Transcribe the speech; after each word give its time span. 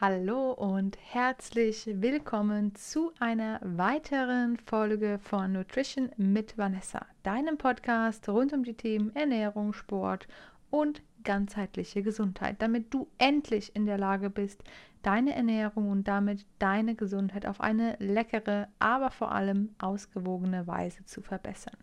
Hallo 0.00 0.52
und 0.52 0.96
herzlich 1.10 1.84
willkommen 1.92 2.72
zu 2.76 3.10
einer 3.18 3.58
weiteren 3.64 4.56
Folge 4.56 5.18
von 5.20 5.50
Nutrition 5.50 6.12
mit 6.16 6.56
Vanessa, 6.56 7.04
deinem 7.24 7.58
Podcast 7.58 8.28
rund 8.28 8.52
um 8.52 8.62
die 8.62 8.74
Themen 8.74 9.12
Ernährung, 9.16 9.72
Sport 9.72 10.28
und 10.70 11.02
ganzheitliche 11.24 12.04
Gesundheit, 12.04 12.62
damit 12.62 12.94
du 12.94 13.08
endlich 13.18 13.74
in 13.74 13.86
der 13.86 13.98
Lage 13.98 14.30
bist, 14.30 14.62
deine 15.02 15.34
Ernährung 15.34 15.90
und 15.90 16.06
damit 16.06 16.46
deine 16.60 16.94
Gesundheit 16.94 17.44
auf 17.44 17.60
eine 17.60 17.96
leckere, 17.98 18.68
aber 18.78 19.10
vor 19.10 19.32
allem 19.32 19.74
ausgewogene 19.80 20.68
Weise 20.68 21.04
zu 21.06 21.22
verbessern. 21.22 21.76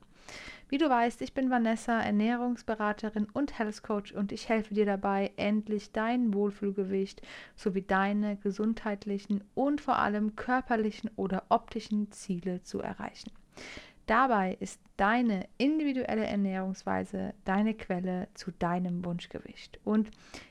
Wie 0.67 0.79
du 0.79 0.89
weißt, 0.89 1.21
ich 1.21 1.33
bin 1.33 1.51
Vanessa, 1.51 2.01
Ernährungsberaterin 2.01 3.27
und 3.33 3.59
Health 3.59 3.83
Coach 3.83 4.11
und 4.13 4.31
ich 4.31 4.49
helfe 4.49 4.73
dir 4.73 4.85
dabei, 4.85 5.31
endlich 5.35 5.91
dein 5.91 6.33
Wohlfühlgewicht 6.33 7.21
sowie 7.55 7.83
deine 7.83 8.37
gesundheitlichen 8.37 9.43
und 9.53 9.79
vor 9.79 9.99
allem 9.99 10.35
körperlichen 10.35 11.11
oder 11.17 11.43
optischen 11.49 12.11
Ziele 12.11 12.63
zu 12.63 12.79
erreichen. 12.79 13.31
Dabei 14.07 14.57
ist 14.59 14.79
deine 14.97 15.47
individuelle 15.57 16.25
Ernährungsweise 16.25 17.33
deine 17.43 17.73
Quelle 17.73 18.27
zu 18.33 18.51
deinem 18.51 19.03
Wunschgewicht. 19.05 19.79
Und 19.83 20.09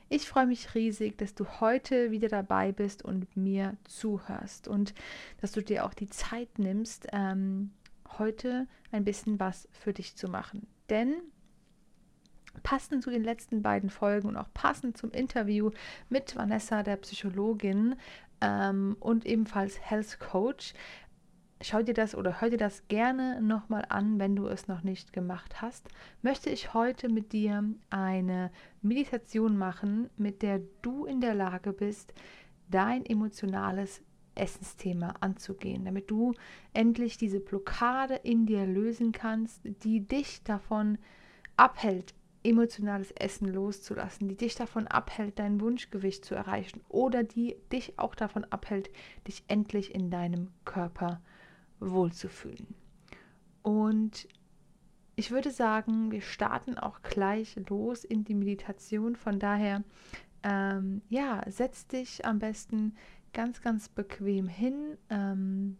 ich 0.09 0.27
freue 0.27 0.47
mich 0.47 0.75
riesig, 0.75 1.17
dass 1.17 1.35
du 1.35 1.45
heute 1.59 2.11
wieder 2.11 2.27
dabei 2.27 2.71
bist 2.71 3.03
und 3.03 3.35
mir 3.35 3.77
zuhörst 3.85 4.67
und 4.67 4.93
dass 5.39 5.53
du 5.53 5.61
dir 5.61 5.85
auch 5.85 5.93
die 5.93 6.09
Zeit 6.09 6.59
nimmst, 6.59 7.07
ähm, 7.13 7.71
heute 8.19 8.67
ein 8.91 9.03
bisschen 9.03 9.39
was 9.39 9.67
für 9.71 9.93
dich 9.93 10.15
zu 10.15 10.27
machen. 10.27 10.67
Denn 10.89 11.15
passend 12.63 13.03
zu 13.03 13.09
den 13.09 13.23
letzten 13.23 13.61
beiden 13.61 13.89
Folgen 13.89 14.27
und 14.27 14.37
auch 14.37 14.51
passend 14.53 14.97
zum 14.97 15.11
Interview 15.11 15.71
mit 16.09 16.35
Vanessa, 16.35 16.83
der 16.83 16.97
Psychologin 16.97 17.95
ähm, 18.41 18.95
und 18.99 19.25
ebenfalls 19.25 19.79
Health 19.81 20.19
Coach, 20.19 20.73
schau 21.61 21.81
dir 21.81 21.93
das 21.93 22.15
oder 22.15 22.41
hör 22.41 22.49
dir 22.49 22.57
das 22.57 22.87
gerne 22.87 23.41
nochmal 23.41 23.85
an, 23.89 24.19
wenn 24.19 24.35
du 24.35 24.47
es 24.47 24.67
noch 24.67 24.83
nicht 24.83 25.13
gemacht 25.13 25.61
hast, 25.61 25.87
möchte 26.21 26.49
ich 26.49 26.73
heute 26.73 27.09
mit 27.09 27.33
dir 27.33 27.63
eine 27.89 28.51
Meditation 28.81 29.57
machen, 29.57 30.09
mit 30.17 30.41
der 30.41 30.61
du 30.81 31.05
in 31.05 31.21
der 31.21 31.33
Lage 31.33 31.73
bist, 31.73 32.13
dein 32.69 33.05
emotionales 33.05 34.01
Essensthema 34.35 35.15
anzugehen, 35.19 35.85
damit 35.85 36.11
du 36.11 36.33
endlich 36.73 37.17
diese 37.17 37.39
Blockade 37.39 38.15
in 38.15 38.45
dir 38.45 38.65
lösen 38.65 39.11
kannst, 39.11 39.61
die 39.63 40.01
dich 40.01 40.43
davon 40.43 40.97
abhält, 41.57 42.13
emotionales 42.43 43.11
Essen 43.11 43.47
loszulassen, 43.47 44.27
die 44.27 44.35
dich 44.35 44.55
davon 44.55 44.87
abhält, 44.87 45.39
dein 45.39 45.59
Wunschgewicht 45.59 46.23
zu 46.23 46.35
erreichen 46.35 46.81
oder 46.89 47.23
die 47.23 47.55
dich 47.71 47.97
auch 47.97 48.13
davon 48.13 48.45
abhält, 48.45 48.89
dich 49.27 49.43
endlich 49.47 49.95
in 49.95 50.11
deinem 50.11 50.49
Körper 50.63 51.21
wohlzufühlen. 51.79 52.75
Und 53.63 54.27
ich 55.15 55.31
würde 55.31 55.49
sagen, 55.49 56.11
wir 56.11 56.21
starten 56.21 56.77
auch 56.77 57.01
gleich 57.01 57.55
los 57.69 58.03
in 58.03 58.23
die 58.23 58.35
Meditation. 58.35 59.15
Von 59.15 59.39
daher, 59.39 59.83
ähm, 60.43 61.01
ja, 61.09 61.41
setz 61.47 61.87
dich 61.87 62.25
am 62.25 62.39
besten 62.39 62.95
ganz, 63.35 63.61
ganz 63.61 63.89
bequem 63.89 64.47
hin. 64.47 64.97
Ähm, 65.11 65.77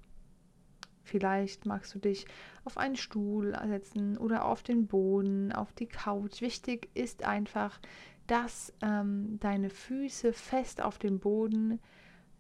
vielleicht 1.01 1.65
magst 1.65 1.95
du 1.95 1.99
dich 1.99 2.27
auf 2.63 2.77
einen 2.77 2.95
Stuhl 2.95 3.57
setzen 3.67 4.17
oder 4.17 4.45
auf 4.45 4.61
den 4.61 4.85
Boden, 4.85 5.51
auf 5.51 5.73
die 5.73 5.87
Couch. 5.87 6.41
Wichtig 6.41 6.89
ist 6.93 7.23
einfach, 7.23 7.79
dass 8.27 8.73
ähm, 8.81 9.39
deine 9.39 9.71
Füße 9.71 10.33
fest 10.33 10.81
auf 10.81 10.99
dem 10.99 11.19
Boden 11.19 11.79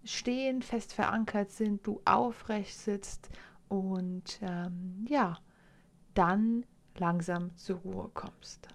stehen, 0.03 0.61
fest 0.61 0.93
verankert 0.93 1.51
sind, 1.51 1.87
du 1.87 2.01
aufrecht 2.05 2.77
sitzt 2.77 3.29
und 3.69 4.39
ähm, 4.41 5.05
ja, 5.07 5.39
dann 6.13 6.65
langsam 6.97 7.55
zur 7.57 7.77
Ruhe 7.79 8.11
kommst. 8.13 8.67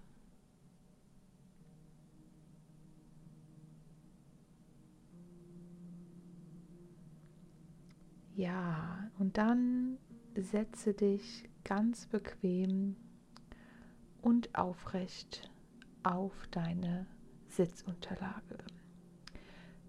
Ja, 8.41 9.11
und 9.19 9.37
dann 9.37 9.99
setze 10.35 10.95
dich 10.95 11.47
ganz 11.63 12.07
bequem 12.07 12.97
und 14.23 14.55
aufrecht 14.55 15.51
auf 16.05 16.33
deine 16.51 17.07
Sitzunterlage. 17.49 18.57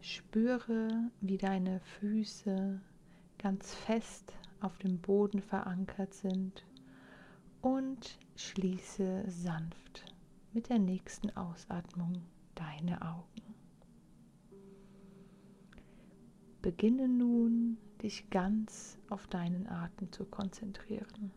Spüre, 0.02 0.90
wie 1.22 1.38
deine 1.38 1.80
Füße 1.80 2.82
ganz 3.38 3.74
fest 3.74 4.34
auf 4.60 4.78
dem 4.80 5.00
Boden 5.00 5.42
verankert 5.42 6.14
sind 6.14 6.66
und 7.62 8.20
schließe 8.36 9.24
sanft 9.30 10.14
mit 10.52 10.68
der 10.68 10.80
nächsten 10.80 11.30
Ausatmung 11.38 12.22
deine 12.56 13.02
Augen. 13.02 13.56
Beginne 16.62 17.08
nun 17.08 17.78
dich 18.02 18.30
ganz 18.30 18.98
auf 19.10 19.28
deinen 19.28 19.68
Atem 19.68 20.12
zu 20.12 20.26
konzentrieren. 20.26 21.32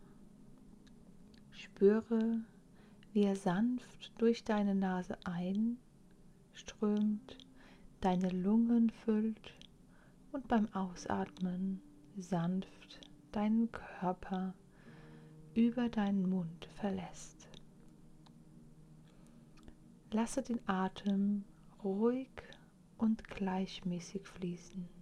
Spüre, 1.51 2.41
wie 3.13 3.25
er 3.25 3.37
sanft 3.37 4.13
durch 4.19 4.45
deine 4.45 4.75
Nase 4.75 5.17
einströmt, 6.53 7.39
deine 8.01 8.31
Lungen 8.31 8.91
füllt 8.91 9.55
und 10.33 10.49
beim 10.49 10.73
Ausatmen 10.75 11.81
sanft 12.17 13.01
deinen 13.33 13.71
Körper 13.71 14.55
über 15.55 15.89
deinen 15.89 16.29
Mund 16.29 16.69
verlässt. 16.77 17.49
Lasse 20.11 20.43
den 20.43 20.61
Atem 20.69 21.45
ruhig 21.83 22.31
und 22.99 23.25
gleichmäßig 23.25 24.27
fließen 24.27 24.94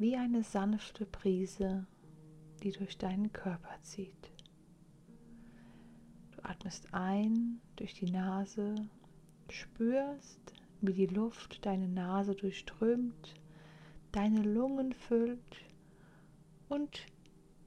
wie 0.00 0.16
eine 0.16 0.42
sanfte 0.42 1.04
Brise, 1.04 1.86
die 2.62 2.72
durch 2.72 2.96
deinen 2.96 3.34
Körper 3.34 3.76
zieht. 3.82 4.32
Du 6.30 6.42
atmest 6.42 6.88
ein 6.94 7.60
durch 7.76 7.92
die 7.92 8.10
Nase, 8.10 8.74
spürst, 9.50 10.54
wie 10.80 10.94
die 10.94 11.06
Luft 11.06 11.66
deine 11.66 11.86
Nase 11.86 12.34
durchströmt, 12.34 13.34
deine 14.10 14.40
Lungen 14.42 14.94
füllt 14.94 15.66
und 16.70 17.04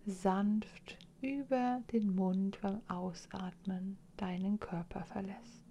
sanft 0.08 0.98
über 1.22 1.84
den 1.92 2.16
Mund 2.16 2.60
beim 2.62 2.82
Ausatmen 2.88 4.00
deinen 4.18 4.60
Körper 4.60 5.06
verlässt. 5.06 5.62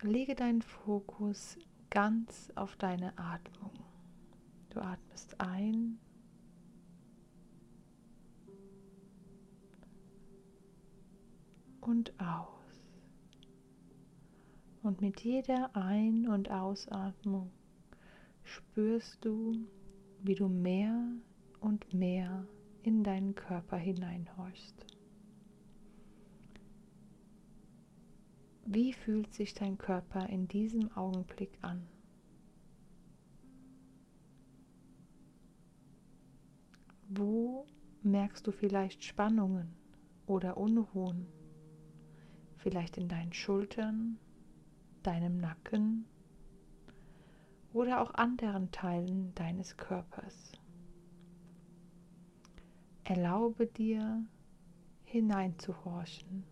Lege 0.00 0.34
deinen 0.34 0.62
Fokus 0.62 1.58
ganz 1.90 2.52
auf 2.54 2.76
deine 2.76 3.16
Atmung. 3.18 3.72
Du 4.70 4.80
atmest 4.80 5.40
ein 5.40 5.98
und 11.80 12.12
aus. 12.20 12.48
Und 14.82 15.00
mit 15.00 15.20
jeder 15.20 15.74
Ein- 15.74 16.28
und 16.28 16.50
Ausatmung 16.50 17.50
spürst 18.44 19.24
du, 19.24 19.52
wie 20.22 20.34
du 20.34 20.48
mehr 20.48 20.96
und 21.60 21.92
mehr 21.92 22.46
in 22.82 23.02
deinen 23.02 23.34
Körper 23.34 23.76
hineinhorchst. 23.76 24.89
Wie 28.72 28.92
fühlt 28.92 29.34
sich 29.34 29.52
dein 29.54 29.78
Körper 29.78 30.28
in 30.28 30.46
diesem 30.46 30.96
Augenblick 30.96 31.58
an? 31.60 31.88
Wo 37.08 37.66
merkst 38.04 38.46
du 38.46 38.52
vielleicht 38.52 39.02
Spannungen 39.02 39.74
oder 40.24 40.56
Unruhen? 40.56 41.26
Vielleicht 42.58 42.96
in 42.96 43.08
deinen 43.08 43.32
Schultern, 43.32 44.20
deinem 45.02 45.38
Nacken 45.38 46.04
oder 47.72 48.00
auch 48.00 48.14
anderen 48.14 48.70
Teilen 48.70 49.34
deines 49.34 49.76
Körpers. 49.78 50.52
Erlaube 53.02 53.66
dir 53.66 54.24
hineinzuhorchen 55.02 56.44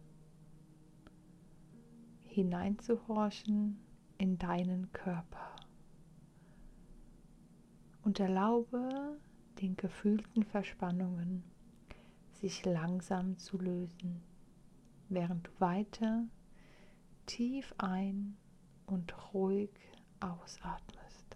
hineinzuhorchen 2.39 3.81
in 4.17 4.39
deinen 4.39 4.93
Körper. 4.93 5.57
Und 8.03 8.21
erlaube 8.21 9.19
den 9.61 9.77
gefühlten 9.77 10.45
Verspannungen 10.45 11.43
sich 12.31 12.65
langsam 12.65 13.37
zu 13.39 13.59
lösen, 13.59 14.23
während 15.09 15.49
du 15.49 15.51
weiter 15.59 16.29
tief 17.27 17.75
ein 17.79 18.37
und 18.87 19.13
ruhig 19.35 19.73
ausatmest. 20.21 21.35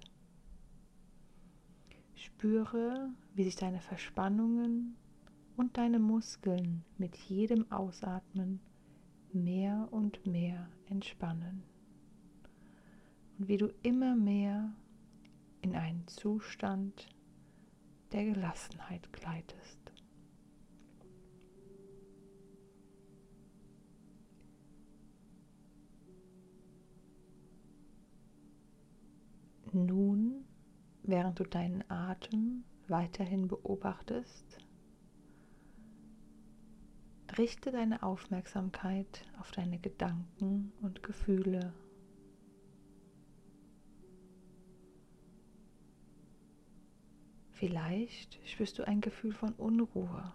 Spüre, 2.15 3.11
wie 3.35 3.43
sich 3.43 3.57
deine 3.57 3.81
Verspannungen 3.81 4.97
und 5.57 5.77
deine 5.77 5.99
Muskeln 5.99 6.85
mit 6.97 7.17
jedem 7.17 7.71
Ausatmen 7.73 8.61
mehr 9.35 9.89
und 9.91 10.27
mehr 10.27 10.69
entspannen 10.87 11.63
und 13.39 13.49
wie 13.49 13.57
du 13.57 13.73
immer 13.83 14.15
mehr 14.15 14.73
in 15.63 15.75
einen 15.75 16.07
Zustand 16.07 17.09
der 18.13 18.25
Gelassenheit 18.25 19.13
gleitest. 19.13 19.81
Nun, 29.73 30.45
während 31.03 31.41
du 31.41 31.45
deinen 31.45 31.83
Atem 31.91 32.65
weiterhin 32.89 33.49
beobachtest, 33.49 34.62
richte 37.39 37.71
deine 37.71 38.03
Aufmerksamkeit 38.03 39.25
auf 39.41 39.51
deine 39.53 39.79
Gedanken 39.79 40.73
und 40.83 41.03
Gefühle. 41.03 41.73
Vielleicht 47.51 48.39
spürst 48.49 48.79
du 48.79 48.87
ein 48.87 49.01
Gefühl 49.01 49.33
von 49.33 49.53
Unruhe, 49.55 50.33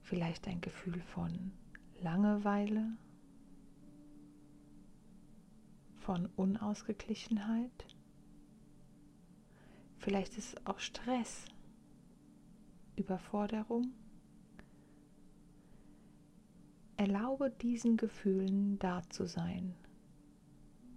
vielleicht 0.00 0.48
ein 0.48 0.60
Gefühl 0.62 1.00
von 1.02 1.52
Langeweile, 2.00 2.96
von 5.96 6.26
Unausgeglichenheit, 6.36 7.86
vielleicht 9.98 10.38
ist 10.38 10.54
es 10.54 10.66
auch 10.66 10.78
Stress, 10.78 11.44
Überforderung. 12.96 13.92
Erlaube 16.98 17.50
diesen 17.50 17.98
Gefühlen 17.98 18.78
da 18.78 19.02
zu 19.10 19.26
sein, 19.26 19.74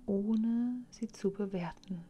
ohne 0.05 0.85
sie 0.89 1.09
zu 1.09 1.31
bewerten. 1.31 2.05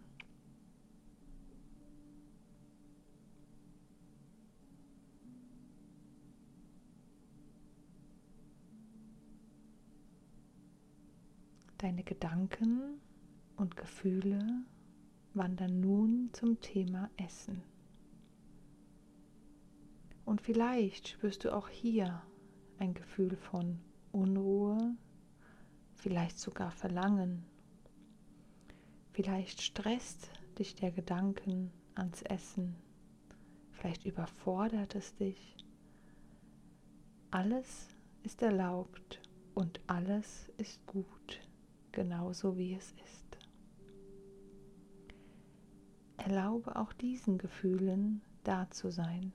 Deine 11.79 12.03
Gedanken 12.03 12.99
und 13.55 13.75
Gefühle 13.75 14.65
wandern 15.33 15.79
nun 15.79 16.29
zum 16.33 16.59
Thema 16.59 17.09
Essen. 17.17 17.63
Und 20.25 20.41
vielleicht 20.41 21.07
spürst 21.07 21.45
du 21.45 21.55
auch 21.55 21.69
hier 21.69 22.21
ein 22.79 22.93
Gefühl 22.93 23.35
von 23.35 23.79
Unruhe, 24.11 24.95
vielleicht 25.95 26.39
sogar 26.39 26.71
Verlangen. 26.71 27.45
Vielleicht 29.11 29.61
stresst 29.61 30.31
dich 30.57 30.75
der 30.75 30.91
Gedanken 30.91 31.71
ans 31.95 32.21
Essen, 32.21 32.75
vielleicht 33.71 34.05
überfordert 34.05 34.95
es 34.95 35.15
dich. 35.15 35.57
Alles 37.31 37.87
ist 38.23 38.41
erlaubt 38.41 39.21
und 39.53 39.79
alles 39.87 40.49
ist 40.57 40.85
gut 40.85 41.39
genauso 41.91 42.57
wie 42.57 42.73
es 42.73 42.91
ist. 43.03 43.37
Erlaube 46.17 46.75
auch 46.75 46.93
diesen 46.93 47.37
Gefühlen 47.37 48.21
da 48.43 48.69
zu 48.69 48.91
sein. 48.91 49.33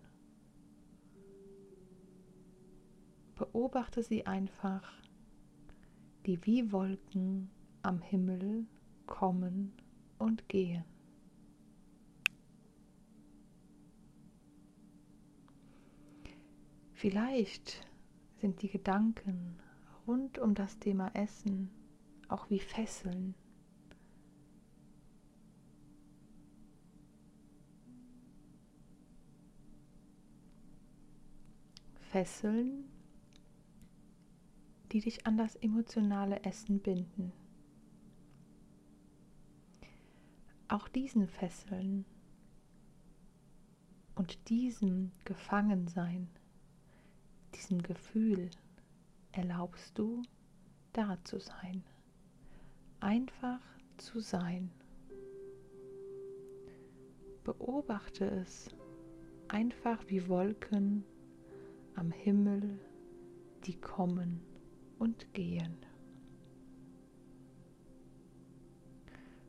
Beobachte 3.37 4.03
sie 4.03 4.27
einfach, 4.27 4.93
die 6.27 6.45
wie 6.47 6.73
Wolken 6.73 7.51
am 7.83 8.01
Himmel 8.01 8.67
kommen 9.07 9.73
und 10.19 10.49
gehen. 10.49 10.85
Vielleicht 16.93 17.87
sind 18.41 18.63
die 18.63 18.69
Gedanken 18.71 19.59
rund 20.07 20.39
um 20.39 20.55
das 20.55 20.79
Thema 20.79 21.11
Essen 21.15 21.71
auch 22.29 22.49
wie 22.49 22.61
Fesseln. 22.61 23.35
Fesseln, 32.11 32.85
die 34.95 35.01
dich 35.01 35.27
an 35.27 35.37
das 35.37 35.57
emotionale 35.57 36.45
Essen 36.45 36.79
binden. 36.79 37.33
Auch 40.69 40.87
diesen 40.87 41.27
Fesseln 41.27 42.05
und 44.15 44.49
diesem 44.49 45.11
Gefangensein, 45.25 46.29
diesem 47.55 47.83
Gefühl 47.83 48.51
erlaubst 49.33 49.99
du, 49.99 50.23
da 50.93 51.19
zu 51.25 51.41
sein 51.41 51.83
einfach 53.01 53.61
zu 53.99 54.21
sein. 54.21 54.71
Beobachte 57.43 58.25
es 58.25 58.71
einfach 59.49 60.05
wie 60.07 60.29
Wolken 60.29 61.05
am 61.97 62.13
Himmel, 62.13 62.79
die 63.65 63.75
kommen 63.75 64.54
und 64.99 65.33
gehen. 65.35 65.77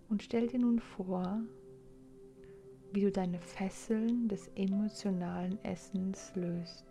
Und 0.09 0.23
stell 0.23 0.47
dir 0.47 0.59
nun 0.59 0.79
vor, 0.79 1.41
wie 2.91 3.01
du 3.01 3.11
deine 3.11 3.39
Fesseln 3.39 4.27
des 4.29 4.47
emotionalen 4.55 5.61
Essens 5.63 6.31
löst. 6.35 6.85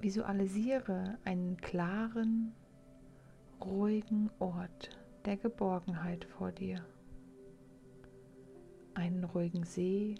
Visualisiere 0.00 1.18
einen 1.24 1.56
klaren, 1.56 2.54
ruhigen 3.60 4.30
Ort 4.38 4.90
der 5.24 5.36
Geborgenheit 5.36 6.24
vor 6.24 6.52
dir. 6.52 6.84
Einen 8.94 9.24
ruhigen 9.24 9.64
See, 9.64 10.14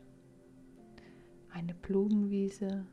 eine 1.59 1.75
Blumenwiese, 1.75 2.87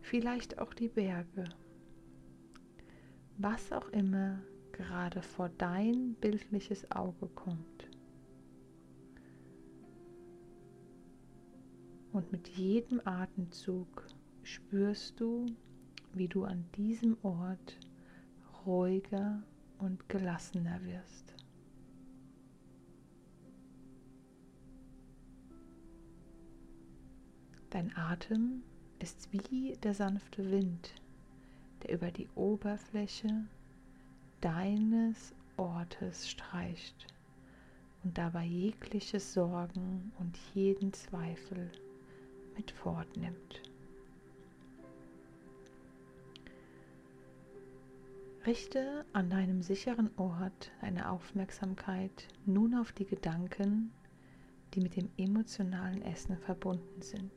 vielleicht 0.00 0.58
auch 0.58 0.72
die 0.72 0.88
Berge. 0.88 1.44
Was 3.36 3.72
auch 3.72 3.90
immer 3.90 4.40
gerade 4.72 5.20
vor 5.20 5.50
dein 5.58 6.14
bildliches 6.14 6.90
Auge 6.90 7.28
kommt. 7.28 7.90
Und 12.12 12.32
mit 12.32 12.48
jedem 12.48 13.02
Atemzug 13.04 14.06
spürst 14.42 15.20
du, 15.20 15.44
wie 16.14 16.28
du 16.28 16.44
an 16.44 16.64
diesem 16.76 17.18
Ort 17.22 17.78
ruhiger 18.64 19.42
und 19.78 20.08
gelassener 20.08 20.82
wirst. 20.84 21.34
Dein 27.72 27.96
Atem 27.96 28.62
ist 28.98 29.32
wie 29.32 29.78
der 29.82 29.94
sanfte 29.94 30.50
Wind, 30.50 30.92
der 31.82 31.94
über 31.94 32.10
die 32.10 32.28
Oberfläche 32.34 33.46
deines 34.42 35.34
Ortes 35.56 36.28
streicht 36.28 37.06
und 38.04 38.18
dabei 38.18 38.44
jegliche 38.44 39.18
Sorgen 39.18 40.12
und 40.18 40.36
jeden 40.52 40.92
Zweifel 40.92 41.72
mit 42.58 42.70
fortnimmt. 42.72 43.62
Richte 48.44 49.06
an 49.14 49.30
deinem 49.30 49.62
sicheren 49.62 50.10
Ort 50.18 50.72
deine 50.82 51.08
Aufmerksamkeit 51.08 52.28
nun 52.44 52.74
auf 52.74 52.92
die 52.92 53.06
Gedanken, 53.06 53.92
die 54.74 54.80
mit 54.82 54.94
dem 54.94 55.08
emotionalen 55.16 56.02
Essen 56.02 56.36
verbunden 56.36 57.00
sind. 57.00 57.32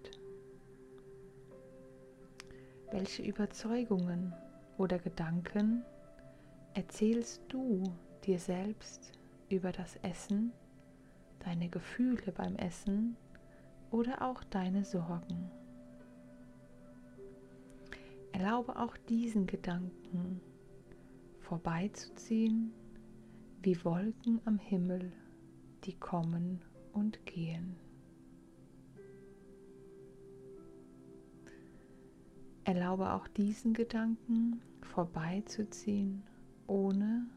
Welche 2.92 3.24
Überzeugungen 3.24 4.34
oder 4.78 5.00
Gedanken 5.00 5.84
erzählst 6.74 7.42
du 7.50 7.84
dir 8.24 8.40
selbst 8.40 9.12
über 9.50 9.72
das 9.72 9.96
Essen, 9.98 10.52
deine 11.40 11.70
Gefühle 11.70 12.32
beim 12.32 12.56
Essen 12.56 13.18
oder 13.92 14.22
auch 14.22 14.44
deine 14.44 14.84
Sorgen? 14.84 15.50
Erlaube 18.32 18.78
auch 18.78 18.98
diesen 19.10 19.48
Gedanken 19.48 20.42
vorbeizuziehen 21.40 22.72
wie 23.62 23.84
Wolken 23.84 24.42
am 24.46 24.60
Himmel, 24.60 25.12
die 25.86 25.94
kommen 25.94 26.62
und 26.94 27.26
gehen. 27.26 27.78
Erlaube 32.66 33.14
auch 33.14 33.28
diesen 33.28 33.74
Gedanken 33.74 34.60
vorbeizuziehen, 34.82 36.24
ohne 36.66 37.28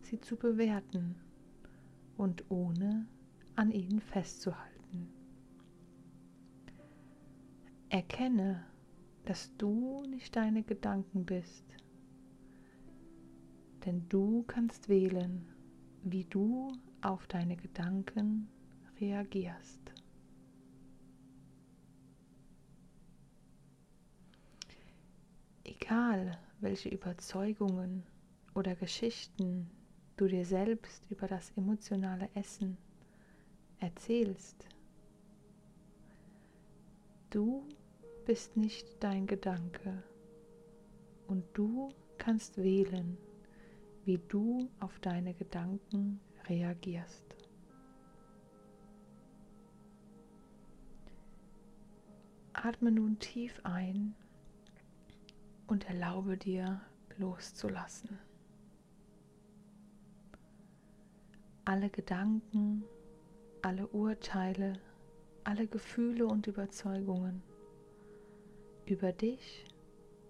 sie 0.00 0.18
zu 0.20 0.36
bewerten 0.36 1.16
und 2.16 2.50
ohne 2.50 3.06
an 3.56 3.70
ihnen 3.70 4.00
festzuhalten. 4.00 5.08
Erkenne, 7.90 8.64
dass 9.26 9.54
du 9.58 10.02
nicht 10.08 10.34
deine 10.34 10.62
Gedanken 10.62 11.26
bist, 11.26 11.64
denn 13.84 14.08
du 14.08 14.44
kannst 14.46 14.88
wählen, 14.88 15.46
wie 16.02 16.24
du 16.24 16.72
auf 17.02 17.26
deine 17.26 17.56
Gedanken 17.56 18.48
reagierst. 18.98 19.93
Egal, 25.80 26.38
welche 26.60 26.88
Überzeugungen 26.88 28.04
oder 28.54 28.74
Geschichten 28.76 29.68
du 30.16 30.28
dir 30.28 30.44
selbst 30.44 31.10
über 31.10 31.26
das 31.26 31.52
emotionale 31.56 32.28
Essen 32.34 32.76
erzählst, 33.80 34.68
du 37.30 37.66
bist 38.24 38.56
nicht 38.56 39.02
dein 39.02 39.26
Gedanke 39.26 40.02
und 41.26 41.44
du 41.54 41.92
kannst 42.18 42.56
wählen, 42.58 43.18
wie 44.04 44.20
du 44.28 44.70
auf 44.80 44.98
deine 45.00 45.34
Gedanken 45.34 46.20
reagierst. 46.48 47.24
Atme 52.52 52.92
nun 52.92 53.18
tief 53.18 53.60
ein 53.64 54.14
und 55.66 55.88
erlaube 55.88 56.36
dir 56.36 56.80
loszulassen. 57.16 58.18
Alle 61.64 61.88
Gedanken, 61.88 62.84
alle 63.62 63.86
Urteile, 63.88 64.74
alle 65.44 65.66
Gefühle 65.66 66.26
und 66.26 66.46
Überzeugungen 66.46 67.42
über 68.86 69.12
dich 69.12 69.64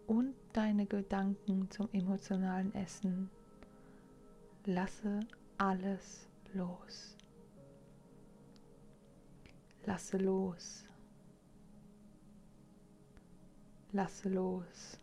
und 0.06 0.34
deine 0.52 0.86
Gedanken 0.86 1.70
zum 1.70 1.88
emotionalen 1.92 2.74
Essen. 2.74 3.30
Lasse 4.64 5.20
alles 5.58 6.28
los. 6.52 7.16
Lasse 9.86 10.18
los. 10.18 10.84
Lasse 13.92 14.28
los. 14.28 14.98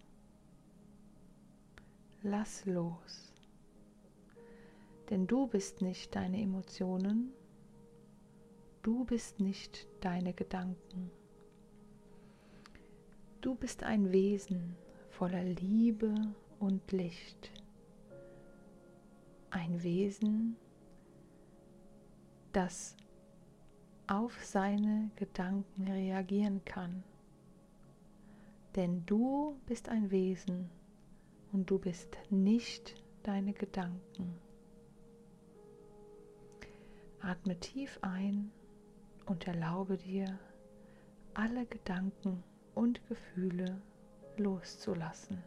Lass 2.23 2.65
los. 2.65 3.33
Denn 5.09 5.25
du 5.25 5.47
bist 5.47 5.81
nicht 5.81 6.15
deine 6.15 6.39
Emotionen, 6.39 7.33
du 8.83 9.05
bist 9.05 9.39
nicht 9.39 9.87
deine 10.01 10.33
Gedanken. 10.33 11.09
Du 13.41 13.55
bist 13.55 13.81
ein 13.81 14.11
Wesen 14.11 14.75
voller 15.09 15.43
Liebe 15.43 16.13
und 16.59 16.91
Licht. 16.91 17.51
Ein 19.49 19.81
Wesen, 19.81 20.57
das 22.53 22.95
auf 24.05 24.45
seine 24.45 25.09
Gedanken 25.15 25.87
reagieren 25.87 26.63
kann. 26.65 27.03
Denn 28.75 29.03
du 29.07 29.59
bist 29.65 29.89
ein 29.89 30.11
Wesen 30.11 30.69
und 31.51 31.69
du 31.69 31.79
bist 31.79 32.17
nicht 32.29 32.95
deine 33.23 33.53
Gedanken. 33.53 34.39
Atme 37.19 37.59
tief 37.59 37.99
ein 38.01 38.51
und 39.25 39.47
erlaube 39.47 39.97
dir, 39.97 40.39
alle 41.33 41.65
Gedanken 41.65 42.43
und 42.73 43.05
Gefühle 43.07 43.81
loszulassen. 44.37 45.43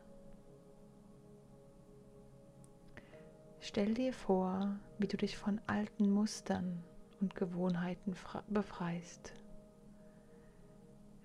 Stell 3.61 3.95
dir 3.95 4.13
vor, 4.13 4.79
wie 4.99 5.09
du 5.09 5.17
dich 5.17 5.37
von 5.37 5.61
alten 5.67 6.11
Mustern 6.11 6.85
und 7.21 7.35
Gewohnheiten 7.35 8.15
befreist. 8.49 9.33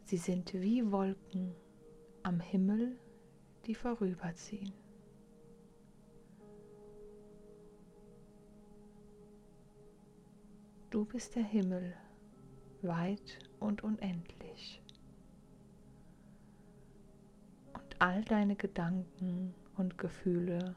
Sie 0.05 0.17
sind 0.17 0.53
wie 0.53 0.91
Wolken 0.91 1.53
am 2.23 2.39
Himmel, 2.39 2.97
die 3.65 3.75
vorüberziehen. 3.75 4.73
Du 10.89 11.05
bist 11.05 11.35
der 11.35 11.43
Himmel, 11.43 11.95
weit 12.81 13.39
und 13.59 13.83
unendlich. 13.83 14.81
all 17.99 18.23
deine 18.23 18.55
Gedanken 18.55 19.53
und 19.75 19.97
Gefühle 19.97 20.75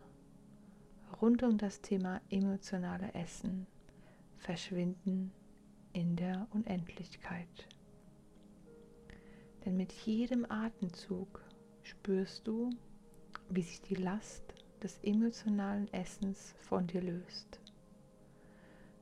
rund 1.21 1.45
um 1.45 1.57
das 1.57 1.81
Thema 1.81 2.21
emotionale 2.31 3.15
Essen 3.15 3.69
verschwinden 4.39 5.33
in 5.93 6.17
der 6.17 6.49
Unendlichkeit. 6.51 7.69
Denn 9.65 9.77
mit 9.77 9.93
jedem 9.93 10.45
Atemzug 10.51 11.41
spürst 11.83 12.47
du, 12.47 12.71
wie 13.49 13.63
sich 13.63 13.83
die 13.83 13.95
Last 13.95 14.43
des 14.83 14.99
emotionalen 15.03 15.93
Essens 15.93 16.55
von 16.61 16.87
dir 16.87 17.03
löst. 17.03 17.61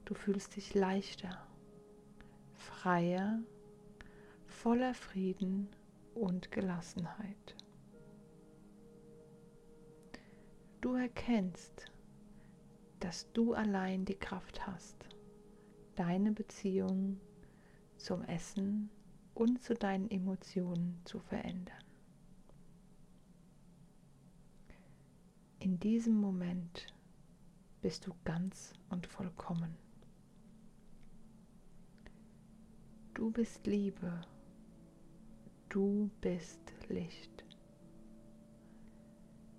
Du 0.04 0.14
fühlst 0.14 0.56
dich 0.56 0.74
leichter, 0.74 1.46
freier, 2.54 3.40
voller 4.46 4.94
Frieden 4.94 5.68
und 6.14 6.50
Gelassenheit. 6.50 7.56
du 10.80 10.94
erkennst, 10.94 11.86
dass 13.00 13.30
du 13.32 13.54
allein 13.54 14.04
die 14.04 14.14
Kraft 14.14 14.66
hast, 14.66 14.96
deine 15.94 16.32
Beziehung 16.32 17.20
zum 17.96 18.22
Essen 18.22 18.90
und 19.34 19.62
zu 19.62 19.74
deinen 19.74 20.10
Emotionen 20.10 21.00
zu 21.04 21.20
verändern. 21.20 21.84
In 25.60 25.78
diesem 25.78 26.14
Moment 26.14 26.86
bist 27.82 28.06
du 28.06 28.14
ganz 28.24 28.72
und 28.88 29.06
vollkommen. 29.06 29.76
Du 33.12 33.30
bist 33.30 33.66
Liebe. 33.66 34.22
Du 35.68 36.10
bist 36.22 36.72
Licht. 36.88 37.44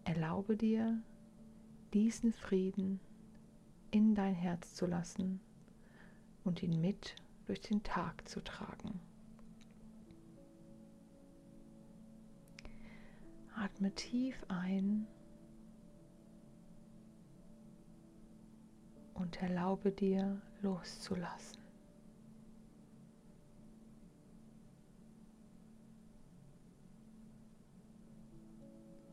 Erlaube 0.04 0.58
dir, 0.58 1.04
diesen 1.94 2.34
Frieden 2.34 3.00
in 3.92 4.16
dein 4.16 4.34
Herz 4.34 4.74
zu 4.74 4.88
lassen 4.88 5.40
und 6.44 6.64
ihn 6.64 6.82
mit 6.82 7.16
durch 7.46 7.62
den 7.62 7.84
Tag 7.84 8.28
zu 8.28 8.44
tragen. 8.44 9.00
Atme 13.56 13.94
tief 13.94 14.44
ein 14.48 15.06
und 19.32 19.42
erlaube 19.42 19.94
dir 19.94 20.42
loszulassen. 20.62 21.58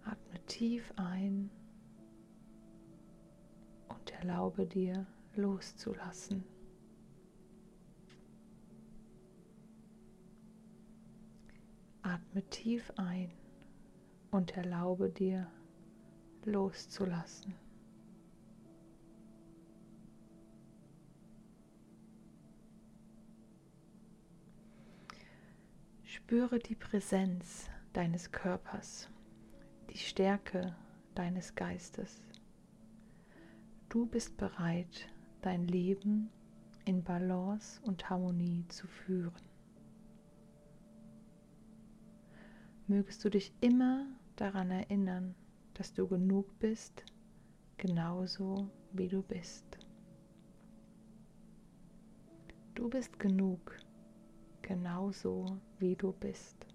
Atme 0.03 0.45
tief 0.47 0.93
ein 0.97 1.51
erlaube 4.21 4.67
dir 4.67 5.07
loszulassen. 5.37 6.43
Atme 12.03 12.43
tief 12.51 12.91
ein 12.97 13.31
und 14.33 14.57
erlaube 14.57 15.11
dir 15.11 15.47
loszulassen. 16.45 17.68
Spüre 26.29 26.59
die 26.59 26.75
Präsenz 26.75 27.71
deines 27.95 28.31
Körpers, 28.31 29.09
die 29.89 29.97
Stärke 29.97 30.77
deines 31.15 31.55
Geistes. 31.55 32.21
Du 33.89 34.05
bist 34.05 34.37
bereit, 34.37 35.09
dein 35.41 35.67
Leben 35.67 36.29
in 36.85 37.03
Balance 37.03 37.81
und 37.83 38.11
Harmonie 38.11 38.67
zu 38.69 38.87
führen. 38.87 39.41
Mögest 42.89 43.25
du 43.25 43.31
dich 43.31 43.55
immer 43.63 44.05
daran 44.37 44.71
erinnern, 44.71 45.35
dass 45.73 45.95
du 45.95 46.07
genug 46.07 46.59
bist, 46.59 47.05
genauso 47.79 48.69
wie 48.93 49.09
du 49.09 49.23
bist. 49.23 49.79
Du 52.75 52.91
bist 52.91 53.19
genug, 53.19 53.79
genauso 54.61 55.59
wie 55.79 55.97
du 55.97 56.13
bist. 56.13 56.67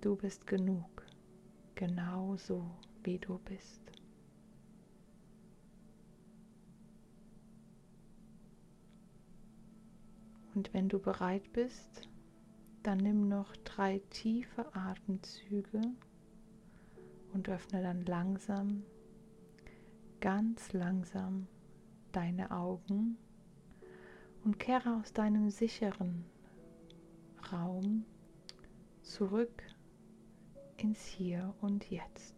Du 0.00 0.16
bist 0.16 0.46
genug, 0.46 1.06
genauso 1.74 2.70
wie 3.02 3.18
du 3.18 3.38
bist. 3.38 3.82
Und 10.54 10.72
wenn 10.74 10.88
du 10.88 10.98
bereit 10.98 11.52
bist, 11.52 12.08
dann 12.82 12.98
nimm 12.98 13.28
noch 13.28 13.54
drei 13.58 14.00
tiefe 14.10 14.74
Atemzüge 14.74 15.80
und 17.32 17.48
öffne 17.48 17.82
dann 17.82 18.04
langsam, 18.04 18.82
ganz 20.20 20.72
langsam 20.72 21.46
deine 22.12 22.50
Augen 22.50 23.18
und 24.44 24.58
kehre 24.58 24.96
aus 25.00 25.12
deinem 25.12 25.50
sicheren 25.50 26.24
Raum 27.52 28.04
zurück 29.02 29.62
ins 30.76 31.04
Hier 31.04 31.54
und 31.60 31.90
Jetzt. 31.90 32.37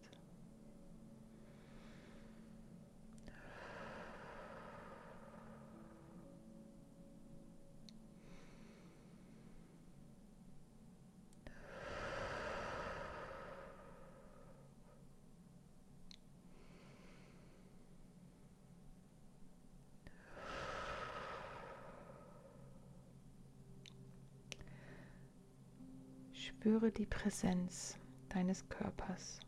Spüre 26.41 26.91
die 26.91 27.05
Präsenz 27.05 27.99
deines 28.29 28.67
Körpers, 28.67 29.41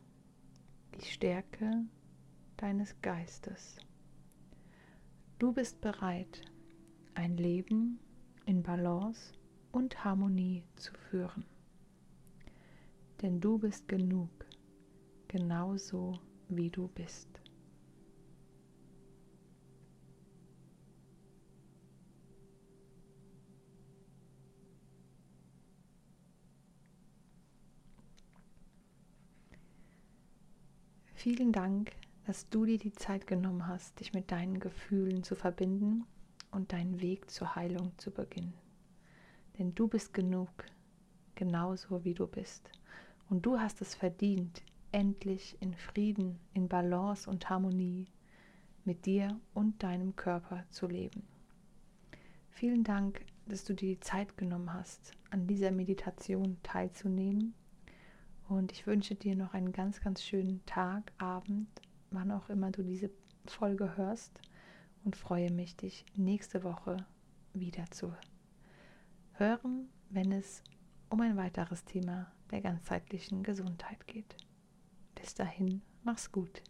die 0.93 1.03
Stärke 1.03 1.87
deines 2.57 3.01
Geistes. 3.01 3.77
Du 5.39 5.53
bist 5.53 5.81
bereit, 5.81 6.41
ein 7.15 7.35
Leben 7.35 7.99
in 8.45 8.61
Balance 8.61 9.33
und 9.71 10.05
Harmonie 10.05 10.65
zu 10.75 10.93
führen. 11.09 11.45
Denn 13.23 13.41
du 13.41 13.57
bist 13.57 13.87
genug, 13.87 14.29
genauso 15.27 16.19
wie 16.47 16.69
du 16.69 16.89
bist. 16.89 17.42
Vielen 31.23 31.53
Dank, 31.53 31.93
dass 32.27 32.49
du 32.49 32.65
dir 32.65 32.77
die 32.77 32.91
Zeit 32.91 33.27
genommen 33.27 33.65
hast, 33.65 33.97
dich 34.01 34.11
mit 34.11 34.29
deinen 34.29 34.59
Gefühlen 34.59 35.23
zu 35.23 35.35
verbinden 35.35 36.03
und 36.51 36.73
deinen 36.73 36.99
Weg 36.99 37.31
zur 37.31 37.55
Heilung 37.55 37.93
zu 37.95 38.11
beginnen. 38.11 38.53
Denn 39.57 39.73
du 39.73 39.87
bist 39.87 40.13
genug, 40.13 40.49
genauso 41.35 42.03
wie 42.03 42.13
du 42.13 42.27
bist. 42.27 42.69
Und 43.29 43.45
du 43.45 43.57
hast 43.57 43.79
es 43.79 43.95
verdient, 43.95 44.63
endlich 44.91 45.55
in 45.61 45.73
Frieden, 45.75 46.39
in 46.53 46.67
Balance 46.67 47.29
und 47.29 47.49
Harmonie 47.49 48.05
mit 48.83 49.05
dir 49.05 49.39
und 49.53 49.81
deinem 49.81 50.17
Körper 50.17 50.65
zu 50.71 50.87
leben. 50.87 51.23
Vielen 52.49 52.83
Dank, 52.83 53.25
dass 53.45 53.63
du 53.63 53.73
dir 53.73 53.95
die 53.95 54.01
Zeit 54.01 54.35
genommen 54.35 54.73
hast, 54.73 55.13
an 55.29 55.47
dieser 55.47 55.71
Meditation 55.71 56.57
teilzunehmen 56.63 57.53
und 58.47 58.71
ich 58.71 58.85
wünsche 58.87 59.15
dir 59.15 59.35
noch 59.35 59.53
einen 59.53 59.71
ganz, 59.71 60.01
ganz 60.01 60.23
schönen 60.23 60.65
Tag, 60.65 61.11
Abend, 61.17 61.67
wann 62.11 62.31
auch 62.31 62.49
immer 62.49 62.71
du 62.71 62.83
diese 62.83 63.09
Folge 63.45 63.97
hörst 63.97 64.39
und 65.03 65.15
freue 65.15 65.51
mich, 65.51 65.75
dich 65.75 66.05
nächste 66.15 66.63
Woche 66.63 66.97
wieder 67.53 67.85
zu 67.91 68.13
hören, 69.33 69.89
wenn 70.09 70.31
es 70.31 70.63
um 71.09 71.21
ein 71.21 71.37
weiteres 71.37 71.85
Thema 71.85 72.31
der 72.51 72.61
ganzheitlichen 72.61 73.43
Gesundheit 73.43 74.07
geht. 74.07 74.35
Bis 75.15 75.33
dahin, 75.33 75.81
mach's 76.03 76.31
gut. 76.31 76.63